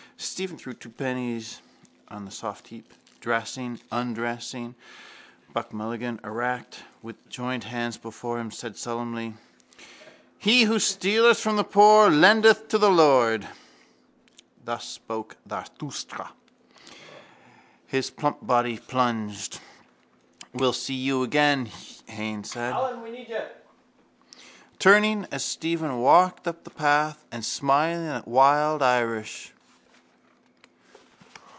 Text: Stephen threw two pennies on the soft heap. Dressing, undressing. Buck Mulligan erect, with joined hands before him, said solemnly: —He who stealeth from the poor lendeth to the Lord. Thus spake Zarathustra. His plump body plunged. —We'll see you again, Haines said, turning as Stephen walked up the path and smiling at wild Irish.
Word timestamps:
Stephen 0.23 0.55
threw 0.55 0.71
two 0.73 0.87
pennies 0.91 1.63
on 2.09 2.25
the 2.25 2.31
soft 2.31 2.67
heap. 2.67 2.93
Dressing, 3.21 3.79
undressing. 3.91 4.75
Buck 5.51 5.73
Mulligan 5.73 6.19
erect, 6.23 6.83
with 7.01 7.27
joined 7.27 7.63
hands 7.63 7.97
before 7.97 8.37
him, 8.39 8.51
said 8.51 8.77
solemnly: 8.77 9.33
—He 10.37 10.65
who 10.65 10.77
stealeth 10.77 11.39
from 11.39 11.55
the 11.55 11.63
poor 11.63 12.11
lendeth 12.11 12.67
to 12.67 12.77
the 12.77 12.91
Lord. 12.91 13.47
Thus 14.63 14.85
spake 14.87 15.37
Zarathustra. 15.49 16.33
His 17.87 18.11
plump 18.11 18.45
body 18.45 18.77
plunged. 18.77 19.59
—We'll 20.53 20.71
see 20.73 20.93
you 20.93 21.23
again, 21.23 21.71
Haines 22.05 22.51
said, 22.51 22.75
turning 24.77 25.25
as 25.31 25.43
Stephen 25.43 25.97
walked 25.99 26.47
up 26.47 26.63
the 26.63 26.69
path 26.69 27.25
and 27.31 27.43
smiling 27.43 28.05
at 28.05 28.27
wild 28.27 28.83
Irish. 28.83 29.53